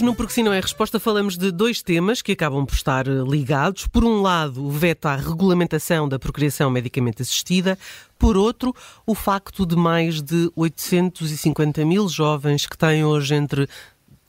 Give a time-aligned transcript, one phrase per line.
[0.00, 3.06] Hoje, no Porque Se Não é Resposta, falamos de dois temas que acabam por estar
[3.06, 3.86] eh, ligados.
[3.86, 7.78] Por um lado, o veto à regulamentação da procriação medicamente assistida.
[8.18, 8.74] Por outro,
[9.04, 13.68] o facto de mais de 850 mil jovens que têm hoje entre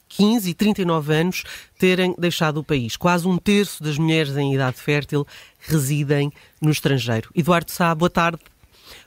[0.09, 1.44] 15 e 39 anos
[1.80, 2.98] terem deixado o país.
[2.98, 5.26] Quase um terço das mulheres em idade fértil
[5.58, 7.30] residem no estrangeiro.
[7.34, 8.42] Eduardo Sá, boa tarde.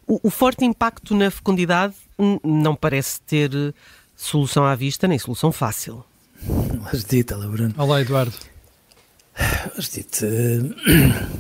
[0.07, 1.95] O, o forte impacto na fecundidade
[2.43, 3.75] não parece ter eh,
[4.17, 6.03] solução à vista nem solução fácil.
[7.09, 7.75] Dito, olá Bruno.
[7.77, 8.35] Olá Eduardo.
[9.77, 10.25] Mas dito,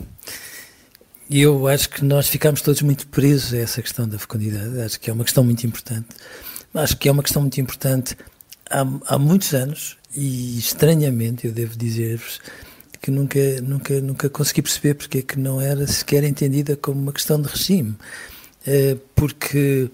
[1.31, 4.81] eu acho que nós ficámos todos muito presos a essa questão da fecundidade.
[4.81, 6.09] Acho que é uma questão muito importante.
[6.75, 8.17] Acho que é uma questão muito importante
[8.69, 12.41] há, há muitos anos e estranhamente eu devo dizer-vos
[13.01, 17.13] que nunca, nunca, nunca consegui perceber porque é que não era sequer entendida como uma
[17.13, 17.95] questão de regime.
[18.67, 19.91] Eh, porque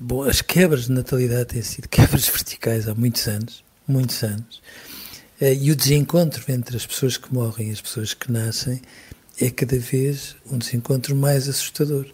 [0.00, 4.60] bom, as quebras de natalidade têm sido quebras verticais há muitos anos muitos anos.
[5.40, 8.80] Eh, e o desencontro entre as pessoas que morrem e as pessoas que nascem
[9.40, 12.06] é cada vez um desencontro mais assustador.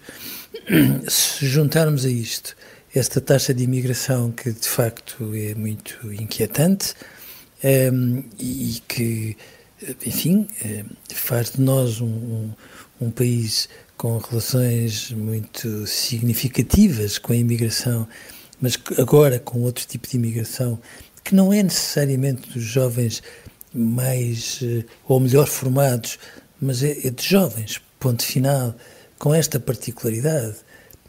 [1.09, 2.57] Se juntarmos a isto
[2.95, 6.95] esta taxa de imigração que de facto é muito inquietante
[7.65, 9.37] um, ehm, e que,
[10.05, 10.85] enfim, eh,
[11.15, 12.53] faz de nós um, um,
[13.01, 18.07] um país com relações muito significativas com a imigração,
[18.61, 20.79] mas agora com outro tipo de imigração
[21.25, 23.23] que não é necessariamente dos jovens
[23.75, 26.19] mais eh, ou melhor formados,
[26.61, 28.75] mas é, é de jovens, ponto final,
[29.19, 30.57] com esta particularidade.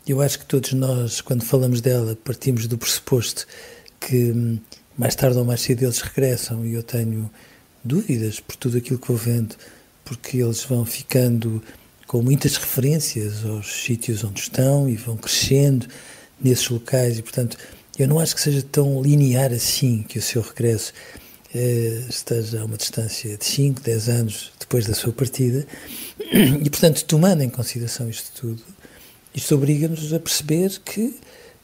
[0.08, 3.48] Eu acho que todos nós, quando falamos dela, partimos do pressuposto
[4.00, 4.60] que hum,
[4.98, 7.30] mais tarde ou mais cedo eles regressam e eu tenho
[7.84, 9.56] dúvidas por tudo aquilo que vou vendo,
[10.06, 11.62] porque eles vão ficando
[12.08, 15.88] com muitas referências aos sítios onde estão e vão crescendo
[16.40, 17.58] nesses locais e, portanto,
[17.98, 20.94] eu não acho que seja tão linear assim que o seu regresso
[21.54, 25.68] eh, esteja a uma distância de 5, 10 anos depois da sua partida.
[26.64, 28.64] E, portanto, tomando em consideração isto tudo,
[29.36, 31.16] isto obriga-nos a perceber que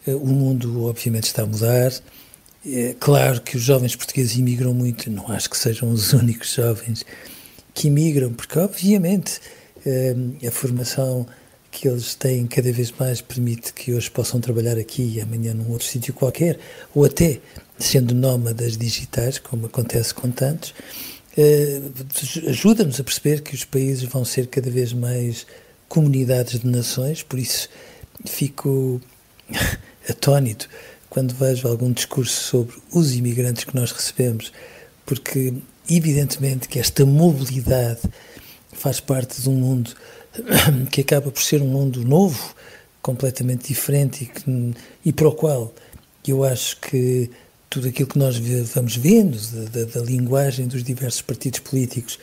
[0.05, 1.91] eh, o mundo, obviamente, está a mudar.
[2.65, 7.03] É claro que os jovens portugueses imigram muito, não acho que sejam os únicos jovens
[7.73, 9.39] que imigram, porque, obviamente,
[9.85, 10.15] eh,
[10.47, 11.25] a formação
[11.71, 15.69] que eles têm cada vez mais permite que hoje possam trabalhar aqui e amanhã num
[15.71, 16.59] outro sítio qualquer,
[16.93, 17.39] ou até
[17.77, 20.73] sendo nómadas digitais, como acontece com tantos,
[21.37, 21.81] eh,
[22.47, 25.45] ajuda-nos a perceber que os países vão ser cada vez mais
[25.87, 27.69] comunidades de nações, por isso
[28.25, 28.99] fico
[30.09, 30.67] atónito
[31.09, 34.51] quando vejo algum discurso sobre os imigrantes que nós recebemos,
[35.05, 35.53] porque
[35.89, 38.01] evidentemente que esta mobilidade
[38.73, 39.91] faz parte de um mundo
[40.91, 42.55] que acaba por ser um mundo novo,
[43.01, 44.75] completamente diferente e, que,
[45.05, 45.73] e para o qual
[46.27, 47.29] eu acho que
[47.69, 48.37] tudo aquilo que nós
[48.73, 52.19] vamos vendo da, da, da linguagem dos diversos partidos políticos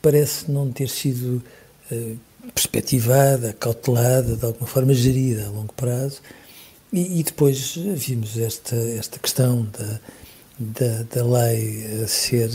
[0.00, 1.42] parece não ter sido
[1.90, 2.18] uh,
[2.52, 6.20] perspectivada, cautelada, de alguma forma gerida a longo prazo.
[6.92, 10.00] E, e depois vimos esta, esta questão da,
[10.58, 12.50] da, da lei ser,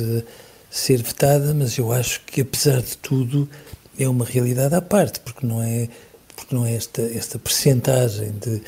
[0.69, 3.49] ser vetada, mas eu acho que, apesar de tudo,
[3.99, 5.89] é uma realidade à parte, porque não é,
[6.35, 8.61] porque não é esta, esta percentagem de,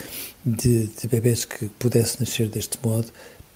[0.46, 3.08] de, de bebês que pudesse nascer deste modo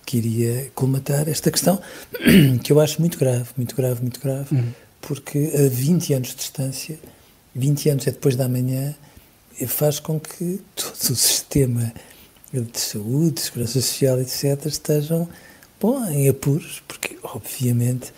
[0.06, 1.82] que iria colmatar esta questão,
[2.64, 4.72] que eu acho muito grave, muito grave, muito grave, uhum.
[5.02, 7.00] porque a 20 anos de distância,
[7.56, 8.96] 20 anos é depois da manhã,
[9.68, 11.92] faz com que todo o sistema
[12.54, 15.28] de saúde, de segurança social, etc., estejam
[15.82, 18.14] bom, em apuros, porque, obviamente,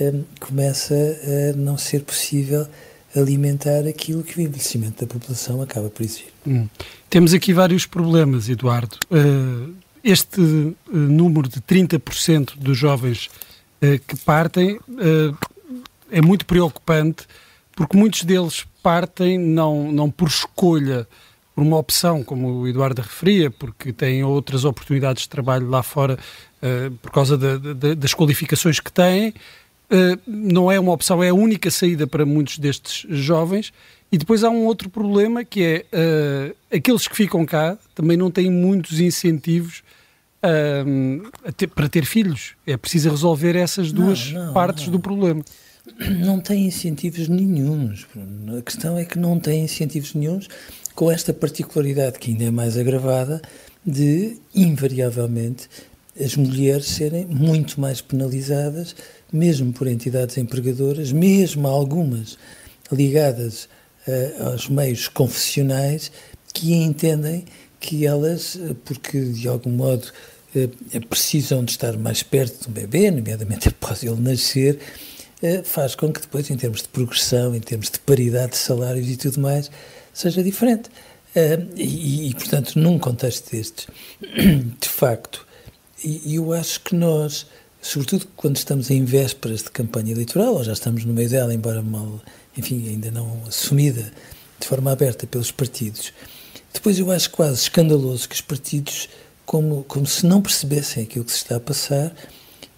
[0.00, 2.66] um, começa a não ser possível
[3.14, 6.32] alimentar aquilo que o envelhecimento da população acaba por exigir.
[6.46, 6.68] Hum.
[7.10, 8.96] Temos aqui vários problemas, Eduardo.
[9.10, 13.26] Uh, este uh, número de 30% dos jovens
[13.82, 14.78] uh, que partem
[16.10, 17.26] é muito preocupante
[17.74, 21.06] porque muitos deles partem não, não por escolha
[21.54, 26.18] por uma opção, como o Eduardo referia, porque têm outras oportunidades de trabalho lá fora
[27.02, 29.34] por causa das qualificações que têm,
[30.26, 33.72] não é uma opção, é a única saída para muitos destes jovens.
[34.10, 38.30] E depois há um outro problema que é uh, aqueles que ficam cá também não
[38.30, 39.82] têm muitos incentivos
[41.56, 42.54] ter, para ter filhos.
[42.66, 44.92] É preciso resolver essas duas não, não, partes não.
[44.92, 45.42] do problema.
[46.20, 48.06] Não tem incentivos nenhums.
[48.58, 50.48] A questão é que não tem incentivos nenhums
[50.94, 53.40] com esta particularidade que ainda é mais agravada
[53.84, 55.68] de, invariavelmente,
[56.20, 58.94] as mulheres serem muito mais penalizadas,
[59.32, 62.36] mesmo por entidades empregadoras, mesmo algumas
[62.90, 63.68] ligadas
[64.06, 66.12] uh, aos meios confessionais,
[66.52, 67.46] que entendem
[67.80, 70.06] que elas, eh, porque de algum modo
[70.54, 74.78] uh, precisam de estar mais perto do bebê, nomeadamente após ele nascer,
[75.42, 79.08] uh, faz com que depois, em termos de progressão, em termos de paridade de salários
[79.08, 79.70] e tudo mais,
[80.12, 80.90] seja diferente.
[81.74, 83.86] E, e, portanto, num contexto destes,
[84.78, 85.46] de facto,
[86.26, 87.46] eu acho que nós,
[87.82, 91.82] sobretudo quando estamos em vésperas de campanha eleitoral, ou já estamos no meio dela, embora
[91.82, 92.20] mal,
[92.56, 94.10] enfim, ainda não assumida
[94.58, 96.12] de forma aberta pelos partidos,
[96.72, 99.08] depois eu acho quase escandaloso que os partidos,
[99.44, 102.14] como, como se não percebessem aquilo que se está a passar,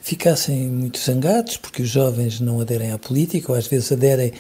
[0.01, 4.33] ficassem muito zangados porque os jovens não aderem à política, ou às vezes aderem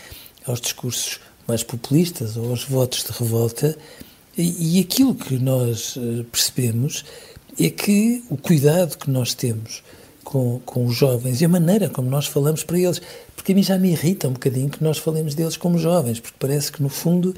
[0.47, 3.77] aos discursos mais populistas ou aos votos de revolta.
[4.37, 7.05] E, e aquilo que nós eh, percebemos
[7.59, 9.83] é que o cuidado que nós temos
[10.25, 13.00] com, com os jovens e a maneira como nós falamos para eles,
[13.37, 16.37] porque a mim já me irrita um bocadinho que nós falemos deles como jovens, porque
[16.38, 17.35] parece que no fundo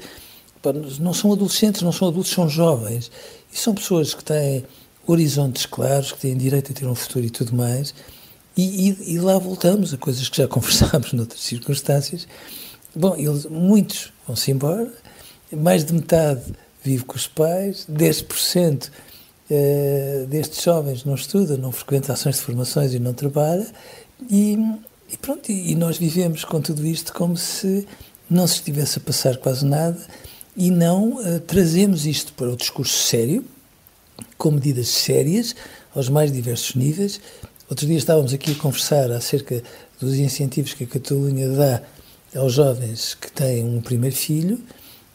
[0.99, 3.11] não são adolescentes, não são adultos, são jovens.
[3.53, 4.65] E são pessoas que têm
[5.05, 7.93] horizontes claros, que têm direito a ter um futuro e tudo mais.
[8.57, 12.27] E, e, e lá voltamos a coisas que já conversámos noutras circunstâncias,
[12.95, 14.91] Bom, eles, muitos vão-se embora,
[15.51, 16.41] mais de metade
[16.83, 18.89] vive com os pais, 10%
[19.49, 23.65] eh, destes jovens não estuda, não frequenta ações de formações e não trabalha,
[24.29, 24.57] e,
[25.09, 27.87] e pronto, e, nós vivemos com tudo isto como se
[28.29, 29.97] não se estivesse a passar quase nada
[30.55, 33.45] e não uh, trazemos isto para o discurso sério,
[34.37, 35.55] com medidas sérias,
[35.95, 37.21] aos mais diversos níveis.
[37.69, 39.63] Outro dia estávamos aqui a conversar acerca
[39.99, 41.81] dos incentivos que a Catalunha dá
[42.35, 44.59] aos jovens que têm um primeiro filho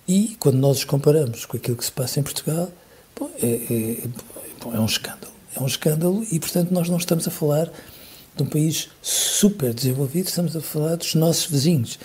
[0.08, 2.70] e, quando nós os comparamos com aquilo que se passa em Portugal,
[3.42, 5.32] é, é, é, um escândalo.
[5.54, 7.70] É um escândalo e, portanto, nós não estamos a falar
[8.36, 11.98] de um país super desenvolvido, estamos a falar dos nossos vizinhos.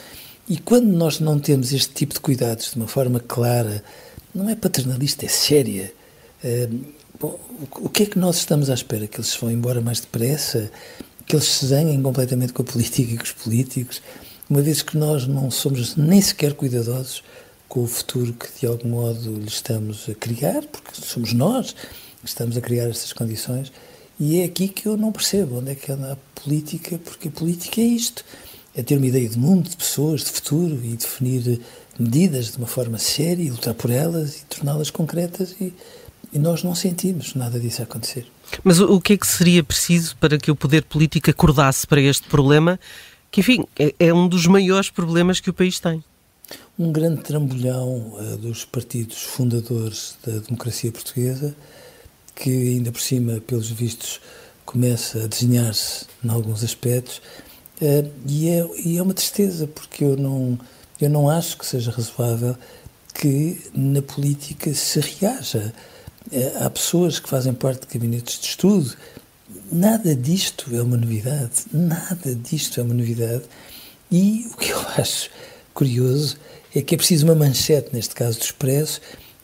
[0.49, 3.83] E quando nós não temos este tipo de cuidados de uma forma clara,
[4.33, 5.93] não é paternalista, é séria.
[7.19, 7.37] Bom,
[7.77, 9.07] o que é que nós estamos à espera?
[9.07, 10.71] Que eles vão embora mais depressa?
[11.25, 14.01] Que eles se zanhem completamente com a política e com os políticos?
[14.49, 17.23] uma vez que nós não somos nem sequer cuidadosos
[17.67, 22.27] com o futuro que de algum modo lhe estamos a criar, porque somos nós que
[22.27, 23.71] estamos a criar estas condições,
[24.19, 27.31] e é aqui que eu não percebo onde é que anda a política, porque a
[27.31, 28.23] política é isto,
[28.75, 31.61] é ter uma ideia de mundo, de pessoas, de futuro e definir
[31.99, 35.73] medidas de uma forma séria e lutar por elas e torná-las concretas e,
[36.31, 38.27] e nós não sentimos nada disso acontecer.
[38.63, 42.27] Mas o que é que seria preciso para que o poder político acordasse para este
[42.27, 42.79] problema
[43.31, 46.03] que, enfim, é, é um dos maiores problemas que o país tem.
[46.77, 51.55] Um grande trambolhão uh, dos partidos fundadores da democracia portuguesa,
[52.35, 54.21] que ainda por cima, pelos vistos,
[54.65, 57.21] começa a desenhar-se em alguns aspectos,
[57.81, 60.57] uh, e, é, e é uma tristeza, porque eu não,
[61.01, 62.55] eu não acho que seja razoável
[63.13, 65.73] que na política se reaja.
[66.31, 68.95] Uh, há pessoas que fazem parte de gabinetes de estudo,
[69.71, 73.43] Nada disto é uma novidade, nada disto é uma novidade.
[74.11, 75.29] E o que eu acho
[75.77, 76.37] curioso
[76.75, 78.99] é que é preciso uma manchete, neste caso do Expresso,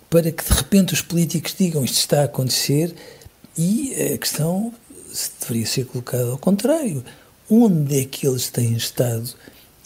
[0.09, 2.93] para que de repente os políticos digam isto está a acontecer
[3.55, 4.73] e a questão
[5.39, 7.03] deveria ser colocada ao contrário.
[7.47, 9.29] Onde é que eles têm estado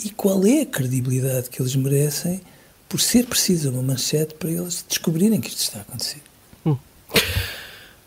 [0.03, 2.39] e qual é a credibilidade que eles merecem
[2.87, 6.21] por ser preciso uma manchete para eles descobrirem que isto está a acontecer?
[6.65, 6.77] Hum.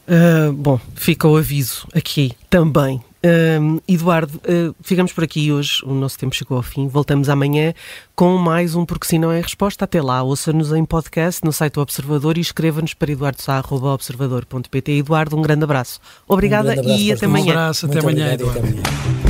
[0.08, 3.02] Uh, bom, fica o aviso aqui também.
[3.22, 6.88] Uh, Eduardo, uh, ficamos por aqui hoje, o nosso tempo chegou ao fim.
[6.88, 7.74] Voltamos amanhã
[8.14, 9.84] com mais um Porque Se Não É Resposta.
[9.84, 14.92] Até lá, ouça-nos em podcast no site do Observador e escreva-nos para eduardosá.observador.pt.
[14.92, 16.00] Eduardo, um grande abraço.
[16.26, 17.46] Obrigada um grande abraço, e até amanhã.
[17.46, 19.29] Um abraço, até amanhã, Eduardo.